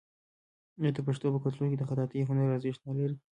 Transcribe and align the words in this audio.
آیا 0.79 0.89
د 0.95 0.99
پښتنو 1.07 1.31
په 1.33 1.39
کلتور 1.45 1.67
کې 1.69 1.77
د 1.79 1.83
خطاطۍ 1.89 2.19
هنر 2.29 2.47
ارزښت 2.51 2.81
نلري؟ 2.87 3.15